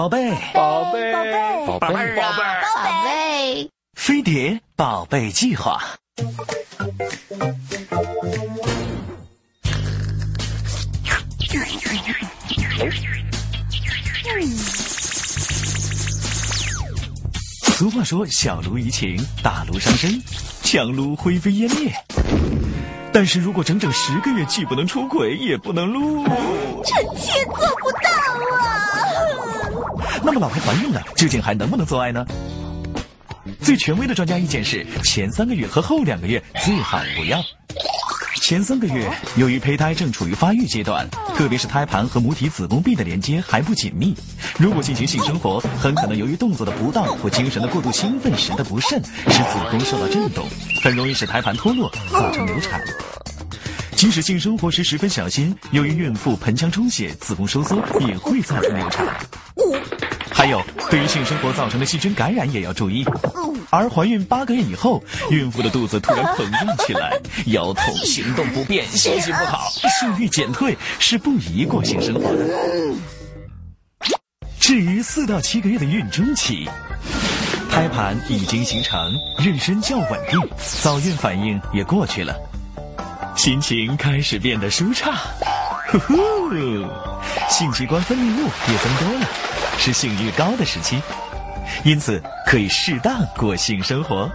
[0.00, 1.32] 宝贝，宝贝，宝贝，
[1.66, 5.78] 宝贝，宝贝，宝贝，飞碟宝贝计划。
[17.62, 20.22] 俗话说：“小炉怡情，大炉伤身，
[20.62, 21.92] 强撸灰飞烟灭。”
[23.12, 28.08] 但是如果整整十个月既不能出轨，也不能撸，臣妾做不到
[28.56, 28.68] 啊！
[30.22, 32.24] 那么老婆怀孕了，究竟还能不能做爱呢？
[33.60, 37.42] 最权威的专家意见是：前三个月和后两个月最好不要。
[38.50, 44.12] 前三个月，由于胚胎正处于发育阶段，特别是胎盘和母体子宫壁的连接还不紧密，
[44.58, 50.44] 如果进行性生活，很可能由于动作的不当或精神的过度兴奋时的不慎，使子宫受到震动，
[50.82, 52.82] 很容易使胎盘脱落，造成流产。
[53.94, 59.06] 即使性生活时十分小心，由于孕妇盆腔充血、子宫收缩，也会造成流产。
[60.32, 60.60] 还有，
[60.90, 63.04] 对于性生活造成的细菌感染也要注意。
[63.70, 72.44] 而怀孕八个月以后， 孕妇的肚子突然膨胀起来， 腰痛、行动不便、休息不好、性欲减退，是不宜过性生活的。
[74.58, 76.68] 至于四到七个月的孕中期，
[77.70, 80.40] 胎盘已经形成，妊娠较稳定，
[80.82, 82.36] 早孕反应也过去了，
[83.36, 85.14] 心情开始变得舒畅，
[85.88, 86.16] 呼呼，
[87.48, 89.28] 性器官分泌物也增多了。
[89.78, 91.00] 是性欲高的时期，
[91.84, 94.30] 因此可以适当过性生活。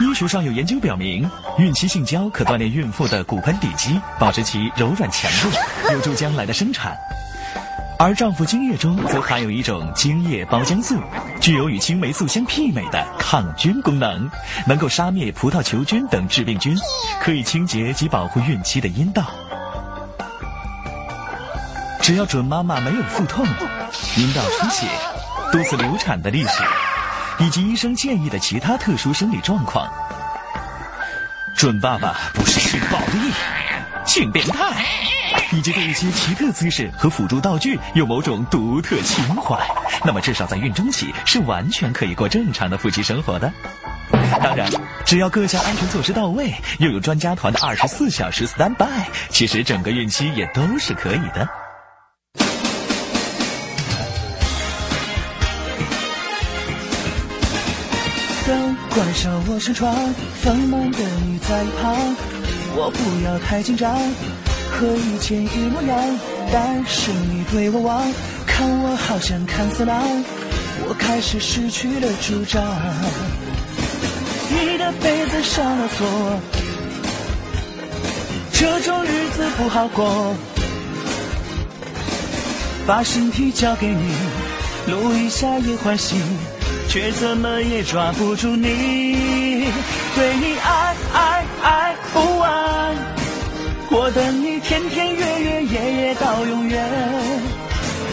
[0.00, 5.48] 医学上有研究表明，孕期性交可锻炼孕妇的骨盆底肌，保持其柔软强度，
[5.92, 6.96] 有助将来的生产。
[7.98, 10.98] 而丈夫精液中则含有一种精液胞浆素，
[11.40, 14.28] 具有与青霉素相媲美的抗菌功能，
[14.66, 16.76] 能够杀灭葡萄球菌等致病菌，
[17.20, 19.30] 可以清洁及保护孕期的阴道。
[22.00, 23.46] 只要准妈妈没有腹痛、
[24.16, 24.84] 阴道出血、
[25.52, 26.62] 多次流产的历史，
[27.38, 29.86] 以及医生建议的其他特殊生理状况，
[31.54, 33.30] 准爸爸不是性暴力、
[34.06, 34.82] 性变态，
[35.52, 39.58] 以及对一些奇特姿势和辅助道具有某种独特情怀，
[40.02, 43.52] 那么至少在孕中期是完全可以过正常的夫妻生活的。
[44.42, 44.66] 当然，
[45.04, 48.86] 只要各项安全措施到位，又有专家团的二十四小时 stand by，
[49.28, 51.46] 其实整个孕期也都是可以的。
[58.90, 59.94] 关上，我上床，
[60.42, 61.96] 放慢的你在一旁，
[62.76, 63.94] 我不要太紧张，
[64.70, 66.18] 和以前一模样，
[66.52, 68.02] 但是你对我望，
[68.46, 70.02] 看我好像看色狼，
[70.86, 72.62] 我开始失去了主张。
[74.50, 76.40] 你的被子上了锁，
[78.52, 80.34] 这种日子不好过，
[82.86, 84.12] 把身体交给你，
[84.86, 86.16] 搂一下也欢喜。
[86.88, 89.66] 却怎么也抓不住你，
[90.14, 92.94] 对你爱爱爱不完，
[93.90, 96.84] 我等你天天月月夜夜到永远。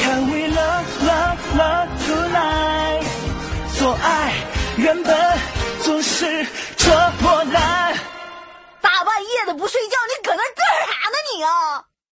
[0.00, 3.04] Can we love love love tonight？
[3.76, 4.32] 做爱
[4.76, 5.16] 原本